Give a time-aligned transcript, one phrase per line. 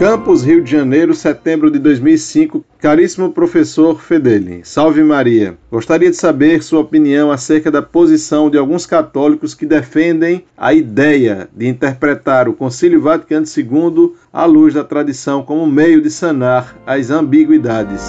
[0.00, 2.64] Campos, Rio de Janeiro, setembro de 2005.
[2.78, 5.58] Caríssimo professor Fedeli, salve Maria.
[5.70, 11.50] Gostaria de saber sua opinião acerca da posição de alguns católicos que defendem a ideia
[11.54, 17.10] de interpretar o Concílio Vaticano II à luz da tradição como meio de sanar as
[17.10, 18.00] ambiguidades.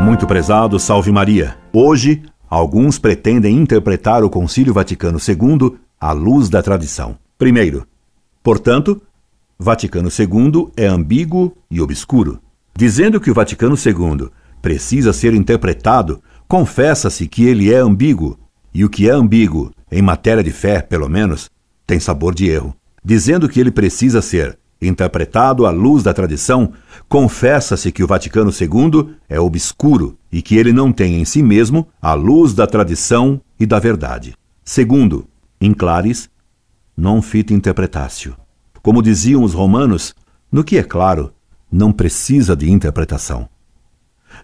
[0.00, 1.54] Muito prezado, salve Maria.
[1.70, 7.18] Hoje, alguns pretendem interpretar o Concílio Vaticano II à luz da tradição.
[7.36, 7.86] Primeiro,
[8.46, 9.02] Portanto,
[9.58, 12.40] Vaticano II é ambíguo e obscuro.
[12.78, 14.28] Dizendo que o Vaticano II
[14.62, 18.38] precisa ser interpretado, confessa-se que ele é ambíguo,
[18.72, 21.50] e o que é ambíguo, em matéria de fé, pelo menos,
[21.84, 22.72] tem sabor de erro.
[23.04, 26.72] Dizendo que ele precisa ser interpretado à luz da tradição,
[27.08, 31.88] confessa-se que o Vaticano II é obscuro e que ele não tem em si mesmo
[32.00, 34.36] a luz da tradição e da verdade.
[34.64, 35.26] Segundo,
[35.60, 36.30] in claris,
[36.96, 38.45] non fit interpretatio.
[38.86, 40.14] Como diziam os romanos,
[40.50, 41.32] no que é claro,
[41.68, 43.48] não precisa de interpretação.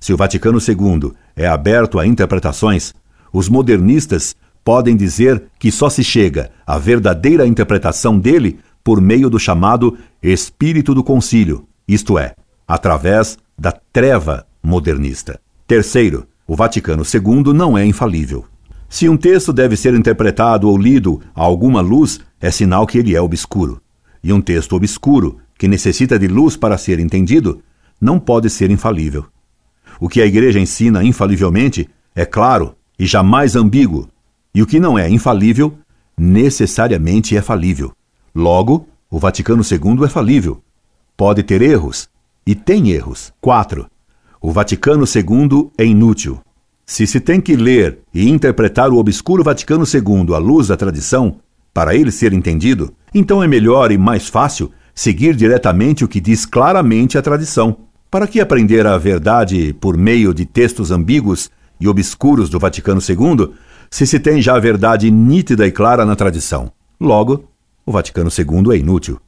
[0.00, 2.92] Se o Vaticano II é aberto a interpretações,
[3.32, 9.38] os modernistas podem dizer que só se chega à verdadeira interpretação dele por meio do
[9.38, 12.34] chamado espírito do concílio, isto é,
[12.66, 15.40] através da treva modernista.
[15.68, 18.44] Terceiro, o Vaticano II não é infalível.
[18.88, 23.14] Se um texto deve ser interpretado ou lido a alguma luz, é sinal que ele
[23.14, 23.80] é obscuro.
[24.22, 27.62] E um texto obscuro, que necessita de luz para ser entendido,
[28.00, 29.26] não pode ser infalível.
[30.00, 34.08] O que a Igreja ensina infalivelmente é claro e jamais ambíguo,
[34.54, 35.76] e o que não é infalível
[36.16, 37.92] necessariamente é falível.
[38.34, 40.62] Logo, o Vaticano II é falível.
[41.16, 42.08] Pode ter erros,
[42.46, 43.32] e tem erros.
[43.40, 43.86] 4.
[44.40, 46.40] O Vaticano II é inútil.
[46.84, 51.36] Se se tem que ler e interpretar o obscuro Vaticano II à luz da tradição,
[51.72, 56.44] para ele ser entendido, então é melhor e mais fácil seguir diretamente o que diz
[56.44, 57.76] claramente a tradição.
[58.10, 63.54] Para que aprender a verdade por meio de textos ambíguos e obscuros do Vaticano II,
[63.90, 66.70] se se tem já a verdade nítida e clara na tradição?
[67.00, 67.48] Logo,
[67.84, 69.18] o Vaticano II é inútil.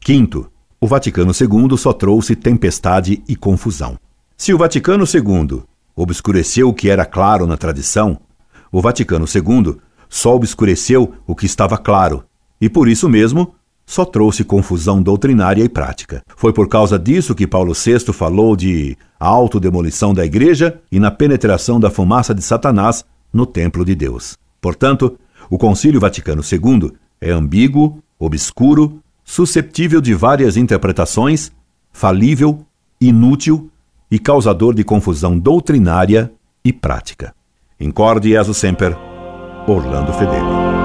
[0.00, 0.50] Quinto,
[0.80, 3.96] o Vaticano II só trouxe tempestade e confusão.
[4.36, 5.62] Se o Vaticano II
[5.94, 8.18] obscureceu o que era claro na tradição,
[8.72, 9.76] o Vaticano II
[10.12, 12.22] só obscureceu o que estava claro,
[12.60, 13.54] e por isso mesmo
[13.86, 16.22] só trouxe confusão doutrinária e prática.
[16.36, 21.80] Foi por causa disso que Paulo VI falou de autodemolição da igreja e na penetração
[21.80, 24.36] da fumaça de Satanás no templo de Deus.
[24.60, 25.18] Portanto,
[25.48, 31.50] o Concílio Vaticano II é ambíguo, obscuro, susceptível de várias interpretações,
[31.90, 32.66] falível,
[33.00, 33.70] inútil
[34.10, 36.30] e causador de confusão doutrinária
[36.62, 37.34] e prática.
[37.80, 39.11] Incorde Jesus Semper
[39.66, 40.81] Orlando Fedeli.